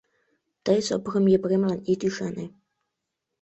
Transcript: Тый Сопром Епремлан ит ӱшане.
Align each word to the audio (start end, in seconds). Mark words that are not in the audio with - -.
Тый 0.65 0.79
Сопром 0.87 1.25
Епремлан 1.37 1.79
ит 1.91 2.01
ӱшане. 2.07 2.45